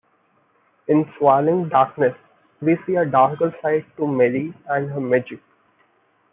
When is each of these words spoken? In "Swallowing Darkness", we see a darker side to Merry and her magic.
In 0.87 1.05
"Swallowing 1.15 1.69
Darkness", 1.69 2.15
we 2.59 2.75
see 2.87 2.95
a 2.95 3.05
darker 3.05 3.53
side 3.61 3.85
to 3.97 4.07
Merry 4.07 4.51
and 4.67 4.89
her 4.89 4.99
magic. 4.99 5.39